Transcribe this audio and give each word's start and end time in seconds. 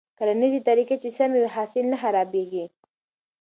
کرنيزې 0.19 0.59
طريقې 0.69 0.95
چې 1.03 1.09
سمې 1.17 1.37
وي، 1.41 1.49
حاصل 1.55 1.85
نه 1.91 1.97
خرابېږي. 2.01 2.65